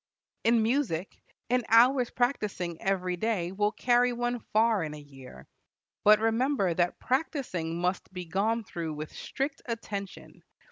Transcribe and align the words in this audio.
In 0.43 0.63
music, 0.63 1.15
an 1.51 1.63
hour's 1.69 2.09
practising 2.09 2.81
every 2.81 3.15
day 3.17 3.51
will 3.51 3.71
carry 3.71 4.11
one 4.13 4.39
far 4.51 4.81
in 4.83 4.95
a 4.95 4.99
year. 4.99 5.47
But 6.03 6.17
remember 6.19 6.73
that 6.73 6.97
practising 6.97 7.79
must 7.79 8.11
be 8.11 8.25
gone 8.25 8.63
through 8.63 8.95
with 8.95 9.13
strict 9.13 9.61
attention. 9.67 10.41